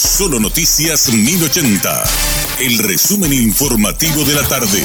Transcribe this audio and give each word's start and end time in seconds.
Solo 0.00 0.40
Noticias 0.40 1.12
1080. 1.12 2.04
El 2.58 2.78
resumen 2.78 3.34
informativo 3.34 4.24
de 4.24 4.34
la 4.34 4.42
tarde. 4.48 4.82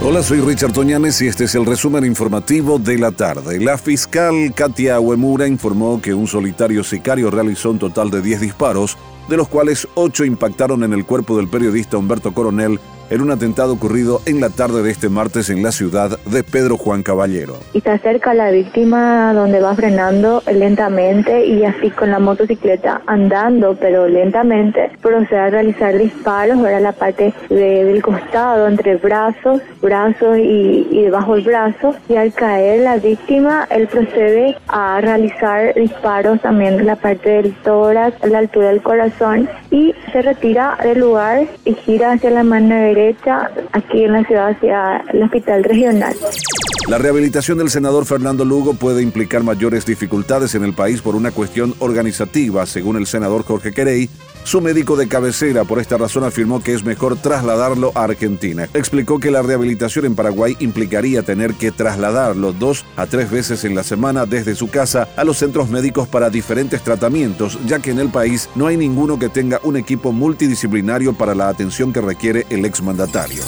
Hola, 0.00 0.22
soy 0.22 0.40
Richard 0.40 0.72
Toñanes 0.72 1.20
y 1.20 1.26
este 1.26 1.44
es 1.44 1.54
el 1.54 1.66
resumen 1.66 2.06
informativo 2.06 2.78
de 2.78 2.96
la 2.96 3.12
tarde. 3.12 3.60
La 3.60 3.76
fiscal 3.76 4.54
Katia 4.54 4.98
Huemura 4.98 5.46
informó 5.46 6.00
que 6.00 6.14
un 6.14 6.26
solitario 6.26 6.82
sicario 6.82 7.30
realizó 7.30 7.70
un 7.70 7.78
total 7.78 8.10
de 8.10 8.22
10 8.22 8.40
disparos, 8.40 8.96
de 9.28 9.36
los 9.36 9.46
cuales 9.48 9.86
8 9.92 10.24
impactaron 10.24 10.82
en 10.82 10.94
el 10.94 11.04
cuerpo 11.04 11.36
del 11.36 11.48
periodista 11.48 11.98
Humberto 11.98 12.32
Coronel 12.32 12.80
en 13.10 13.22
un 13.22 13.30
atentado 13.30 13.72
ocurrido 13.72 14.20
en 14.26 14.40
la 14.40 14.50
tarde 14.50 14.82
de 14.82 14.90
este 14.90 15.08
martes 15.08 15.50
en 15.50 15.62
la 15.62 15.72
ciudad 15.72 16.18
de 16.26 16.44
Pedro 16.44 16.76
Juan 16.76 17.02
Caballero. 17.02 17.56
Está 17.74 17.98
cerca 17.98 18.34
la 18.34 18.50
víctima 18.50 19.32
donde 19.32 19.60
va 19.60 19.74
frenando 19.74 20.42
lentamente 20.52 21.46
y 21.46 21.64
así 21.64 21.90
con 21.90 22.10
la 22.10 22.18
motocicleta 22.18 23.02
andando 23.06 23.76
pero 23.80 24.08
lentamente 24.08 24.90
procede 25.00 25.38
a 25.38 25.50
realizar 25.50 25.96
disparos 25.96 26.58
a 26.64 26.80
la 26.80 26.92
parte 26.92 27.32
del 27.48 28.02
costado 28.02 28.68
entre 28.68 28.96
brazos, 28.96 29.62
brazos 29.80 30.38
y, 30.38 30.86
y 30.90 31.02
debajo 31.04 31.34
del 31.34 31.44
brazo 31.44 31.94
y 32.08 32.16
al 32.16 32.32
caer 32.32 32.82
la 32.82 32.96
víctima 32.96 33.66
él 33.70 33.88
procede 33.88 34.56
a 34.68 35.00
realizar 35.00 35.74
disparos 35.74 36.40
también 36.40 36.74
en 36.74 36.86
la 36.86 36.96
parte 36.96 37.30
del 37.30 37.54
tórax, 37.62 38.22
a 38.22 38.26
la 38.26 38.38
altura 38.38 38.68
del 38.68 38.82
corazón 38.82 39.48
y 39.70 39.94
se 40.12 40.22
retira 40.22 40.76
del 40.82 41.00
lugar 41.00 41.46
y 41.64 41.74
gira 41.74 42.12
hacia 42.12 42.30
la 42.30 42.42
mano 42.42 42.74
derecha 42.74 42.97
aquí 43.72 44.04
en 44.04 44.12
la 44.12 44.24
ciudad 44.24 44.50
hacia 44.50 45.04
el 45.12 45.22
hospital 45.22 45.64
regional. 45.64 46.16
La 46.88 46.96
rehabilitación 46.96 47.58
del 47.58 47.70
senador 47.70 48.06
Fernando 48.06 48.44
Lugo 48.44 48.74
puede 48.74 49.02
implicar 49.02 49.42
mayores 49.42 49.84
dificultades 49.84 50.54
en 50.54 50.64
el 50.64 50.72
país 50.72 51.02
por 51.02 51.16
una 51.16 51.30
cuestión 51.30 51.74
organizativa, 51.80 52.64
según 52.64 52.96
el 52.96 53.06
senador 53.06 53.44
Jorge 53.44 53.72
Querey. 53.72 54.08
Su 54.48 54.62
médico 54.62 54.96
de 54.96 55.08
cabecera 55.08 55.64
por 55.64 55.78
esta 55.78 55.98
razón 55.98 56.24
afirmó 56.24 56.62
que 56.62 56.72
es 56.72 56.82
mejor 56.82 57.18
trasladarlo 57.18 57.92
a 57.94 58.04
Argentina. 58.04 58.66
Explicó 58.72 59.18
que 59.18 59.30
la 59.30 59.42
rehabilitación 59.42 60.06
en 60.06 60.14
Paraguay 60.14 60.56
implicaría 60.58 61.22
tener 61.22 61.52
que 61.52 61.70
trasladarlo 61.70 62.54
dos 62.54 62.86
a 62.96 63.04
tres 63.04 63.30
veces 63.30 63.66
en 63.66 63.74
la 63.74 63.82
semana 63.82 64.24
desde 64.24 64.54
su 64.54 64.70
casa 64.70 65.06
a 65.18 65.24
los 65.24 65.36
centros 65.36 65.68
médicos 65.68 66.08
para 66.08 66.30
diferentes 66.30 66.82
tratamientos, 66.82 67.58
ya 67.66 67.80
que 67.80 67.90
en 67.90 67.98
el 67.98 68.08
país 68.08 68.48
no 68.54 68.66
hay 68.66 68.78
ninguno 68.78 69.18
que 69.18 69.28
tenga 69.28 69.60
un 69.64 69.76
equipo 69.76 70.12
multidisciplinario 70.12 71.12
para 71.12 71.34
la 71.34 71.50
atención 71.50 71.92
que 71.92 72.00
requiere 72.00 72.46
el 72.48 72.64
exmandatario. 72.64 73.42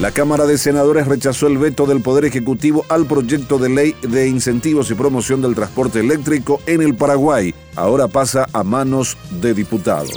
La 0.00 0.10
Cámara 0.10 0.46
de 0.46 0.58
Senadores 0.58 1.06
rechazó 1.06 1.46
el 1.46 1.58
veto 1.58 1.86
del 1.86 2.00
Poder 2.00 2.24
Ejecutivo 2.24 2.84
al 2.88 3.06
proyecto 3.06 3.58
de 3.58 3.68
ley 3.68 3.94
de 4.02 4.26
incentivos 4.26 4.90
y 4.90 4.94
promoción 4.94 5.42
del 5.42 5.54
transporte 5.54 6.00
eléctrico 6.00 6.60
en 6.66 6.82
el 6.82 6.96
Paraguay. 6.96 7.54
Ahora 7.76 8.08
pasa 8.08 8.46
a 8.52 8.64
manos 8.64 9.16
de 9.30 9.54
diputados. 9.54 10.10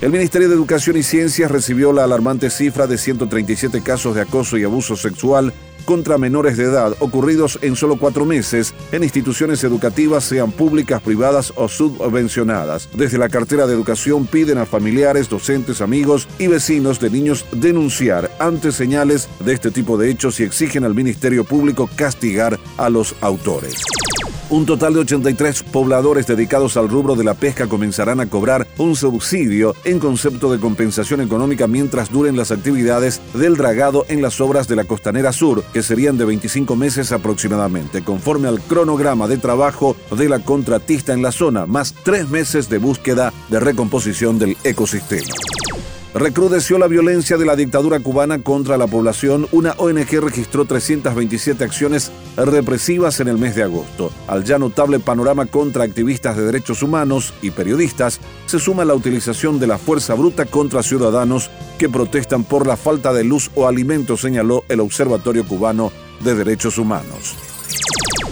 El 0.00 0.10
Ministerio 0.10 0.48
de 0.48 0.54
Educación 0.54 0.96
y 0.96 1.02
Ciencias 1.02 1.50
recibió 1.50 1.92
la 1.92 2.04
alarmante 2.04 2.50
cifra 2.50 2.86
de 2.86 2.98
137 2.98 3.82
casos 3.82 4.14
de 4.14 4.22
acoso 4.22 4.58
y 4.58 4.64
abuso 4.64 4.96
sexual 4.96 5.52
contra 5.86 6.18
menores 6.18 6.58
de 6.58 6.64
edad 6.64 6.94
ocurridos 6.98 7.58
en 7.62 7.76
solo 7.76 7.96
cuatro 7.96 8.26
meses 8.26 8.74
en 8.92 9.04
instituciones 9.04 9.64
educativas, 9.64 10.24
sean 10.24 10.52
públicas, 10.52 11.00
privadas 11.00 11.54
o 11.56 11.68
subvencionadas. 11.68 12.90
Desde 12.92 13.16
la 13.16 13.30
cartera 13.30 13.66
de 13.66 13.72
educación 13.72 14.26
piden 14.26 14.58
a 14.58 14.66
familiares, 14.66 15.30
docentes, 15.30 15.80
amigos 15.80 16.28
y 16.38 16.48
vecinos 16.48 17.00
de 17.00 17.08
niños 17.08 17.46
denunciar 17.52 18.30
ante 18.38 18.72
señales 18.72 19.28
de 19.40 19.54
este 19.54 19.70
tipo 19.70 19.96
de 19.96 20.10
hechos 20.10 20.40
y 20.40 20.42
exigen 20.42 20.84
al 20.84 20.94
Ministerio 20.94 21.44
Público 21.44 21.88
castigar 21.96 22.58
a 22.76 22.90
los 22.90 23.14
autores. 23.22 23.80
Un 24.48 24.64
total 24.64 24.94
de 24.94 25.00
83 25.00 25.64
pobladores 25.64 26.28
dedicados 26.28 26.76
al 26.76 26.88
rubro 26.88 27.16
de 27.16 27.24
la 27.24 27.34
pesca 27.34 27.66
comenzarán 27.66 28.20
a 28.20 28.26
cobrar 28.26 28.64
un 28.78 28.94
subsidio 28.94 29.74
en 29.84 29.98
concepto 29.98 30.52
de 30.52 30.60
compensación 30.60 31.20
económica 31.20 31.66
mientras 31.66 32.12
duren 32.12 32.36
las 32.36 32.52
actividades 32.52 33.20
del 33.34 33.56
dragado 33.56 34.06
en 34.08 34.22
las 34.22 34.40
obras 34.40 34.68
de 34.68 34.76
la 34.76 34.84
Costanera 34.84 35.32
Sur, 35.32 35.64
que 35.72 35.82
serían 35.82 36.16
de 36.16 36.26
25 36.26 36.76
meses 36.76 37.10
aproximadamente, 37.10 38.04
conforme 38.04 38.46
al 38.46 38.60
cronograma 38.60 39.26
de 39.26 39.38
trabajo 39.38 39.96
de 40.16 40.28
la 40.28 40.38
contratista 40.38 41.12
en 41.12 41.22
la 41.22 41.32
zona, 41.32 41.66
más 41.66 41.92
tres 42.04 42.28
meses 42.28 42.68
de 42.68 42.78
búsqueda 42.78 43.32
de 43.48 43.58
recomposición 43.58 44.38
del 44.38 44.56
ecosistema. 44.62 45.26
Recrudeció 46.16 46.78
la 46.78 46.86
violencia 46.86 47.36
de 47.36 47.44
la 47.44 47.56
dictadura 47.56 48.00
cubana 48.00 48.38
contra 48.38 48.78
la 48.78 48.86
población. 48.86 49.46
Una 49.52 49.72
ONG 49.72 50.18
registró 50.22 50.64
327 50.64 51.62
acciones 51.62 52.10
represivas 52.38 53.20
en 53.20 53.28
el 53.28 53.36
mes 53.36 53.54
de 53.54 53.64
agosto. 53.64 54.10
Al 54.26 54.42
ya 54.42 54.58
notable 54.58 54.98
panorama 54.98 55.44
contra 55.44 55.84
activistas 55.84 56.34
de 56.38 56.46
derechos 56.46 56.82
humanos 56.82 57.34
y 57.42 57.50
periodistas, 57.50 58.18
se 58.46 58.58
suma 58.58 58.86
la 58.86 58.94
utilización 58.94 59.60
de 59.60 59.66
la 59.66 59.76
fuerza 59.76 60.14
bruta 60.14 60.46
contra 60.46 60.82
ciudadanos 60.82 61.50
que 61.78 61.90
protestan 61.90 62.44
por 62.44 62.66
la 62.66 62.78
falta 62.78 63.12
de 63.12 63.22
luz 63.22 63.50
o 63.54 63.68
alimento, 63.68 64.16
señaló 64.16 64.64
el 64.70 64.80
Observatorio 64.80 65.46
Cubano 65.46 65.92
de 66.24 66.34
Derechos 66.34 66.78
Humanos. 66.78 67.36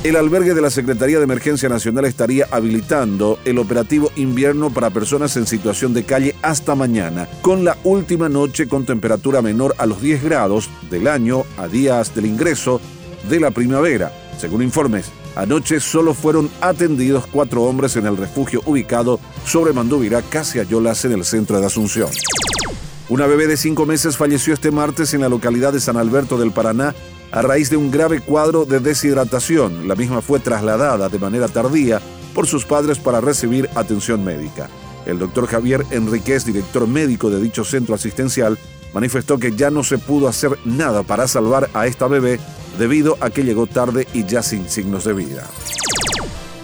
El 0.05 0.17
albergue 0.17 0.53
de 0.53 0.61
la 0.61 0.69
Secretaría 0.69 1.17
de 1.17 1.25
Emergencia 1.25 1.67
Nacional 1.71 2.05
estaría 2.05 2.47
habilitando 2.51 3.39
el 3.47 3.57
operativo 3.57 4.13
invierno 4.17 4.69
para 4.69 4.91
personas 4.91 5.35
en 5.39 5.47
situación 5.47 5.95
de 5.95 6.05
calle 6.05 6.35
hasta 6.43 6.75
mañana, 6.75 7.27
con 7.41 7.65
la 7.65 7.79
última 7.85 8.29
noche 8.29 8.69
con 8.69 8.85
temperatura 8.85 9.41
menor 9.41 9.75
a 9.79 9.87
los 9.87 10.03
10 10.03 10.23
grados 10.23 10.69
del 10.91 11.09
año 11.09 11.45
a 11.57 11.69
días 11.69 12.15
del 12.15 12.27
ingreso 12.27 12.83
de 13.31 13.41
la 13.41 13.51
primavera. 13.51 14.13
Según 14.37 14.61
informes, 14.61 15.07
anoche 15.37 15.81
solo 15.81 16.13
fueron 16.13 16.51
atendidos 16.61 17.27
cuatro 17.27 17.63
hombres 17.63 17.97
en 17.97 18.05
el 18.05 18.19
refugio 18.19 18.61
ubicado 18.67 19.19
sobre 19.47 19.73
Mandubirá, 19.73 20.21
casi 20.21 20.59
Ayolas, 20.59 21.03
en 21.07 21.13
el 21.13 21.25
centro 21.25 21.59
de 21.59 21.65
Asunción. 21.65 22.11
Una 23.09 23.27
bebé 23.27 23.47
de 23.47 23.57
cinco 23.57 23.87
meses 23.87 24.19
falleció 24.19 24.53
este 24.53 24.71
martes 24.71 25.15
en 25.15 25.23
la 25.23 25.31
localidad 25.31 25.73
de 25.73 25.81
San 25.81 25.97
Alberto 25.97 26.37
del 26.37 26.53
Paraná 26.53 26.95
a 27.35 27.43
raíz 27.43 27.69
de 27.69 27.77
un 27.77 27.91
grave 27.91 28.21
cuadro 28.21 28.65
de 28.65 28.79
deshidratación. 28.79 29.89
La 29.89 29.97
misma 29.97 30.23
fue 30.23 30.39
trasladada 30.39 31.09
de 31.09 31.19
manera 31.19 31.49
tardía 31.49 32.01
por 32.33 32.47
sus 32.47 32.65
padres 32.65 33.01
para 33.01 33.21
recibir 33.21 33.69
atención 33.75 34.25
médica. 34.25 34.69
El 35.05 35.19
doctor 35.19 35.49
Javier 35.49 35.85
Enríquez, 35.91 36.45
director 36.45 36.87
médico 36.87 37.31
de 37.31 37.41
dicho 37.41 37.65
centro 37.65 37.97
asistencial, 37.97 38.57
manifestó 38.95 39.39
que 39.39 39.51
ya 39.57 39.71
no 39.71 39.83
se 39.83 39.99
pudo 39.99 40.29
hacer 40.29 40.57
nada 40.65 41.03
para 41.03 41.27
salvar 41.27 41.69
a 41.75 41.89
esta 41.89 42.07
bebé 42.07 42.39
debido 42.79 43.19
a 43.21 43.31
que 43.31 43.43
llegó 43.43 43.67
tarde 43.67 44.07
y 44.15 44.25
ya 44.25 44.41
sin 44.45 44.69
signos 44.69 45.03
de 45.03 45.15
vida. 45.15 45.45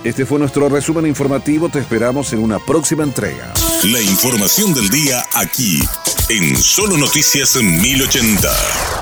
Este 0.05 0.25
fue 0.25 0.39
nuestro 0.39 0.69
resumen 0.69 1.05
informativo, 1.05 1.69
te 1.69 1.81
esperamos 1.81 2.33
en 2.33 2.45
una 2.45 2.61
próxima 2.61 3.03
entrega. 3.03 3.53
La 3.87 4.01
información 4.01 4.73
del 4.73 4.89
día 4.89 5.25
aquí, 5.35 5.83
en 6.29 6.57
Solo 6.57 6.97
Noticias 6.97 7.57
1080. 7.57 9.00